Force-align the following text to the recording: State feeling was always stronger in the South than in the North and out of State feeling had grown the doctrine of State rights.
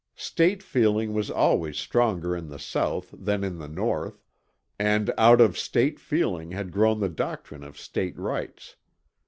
State 0.15 0.63
feeling 0.63 1.13
was 1.13 1.29
always 1.29 1.77
stronger 1.77 2.35
in 2.35 2.47
the 2.47 2.57
South 2.57 3.13
than 3.15 3.43
in 3.43 3.59
the 3.59 3.67
North 3.67 4.23
and 4.79 5.13
out 5.15 5.39
of 5.39 5.55
State 5.59 5.99
feeling 5.99 6.49
had 6.53 6.71
grown 6.71 6.99
the 6.99 7.07
doctrine 7.07 7.63
of 7.63 7.77
State 7.79 8.17
rights. 8.17 8.77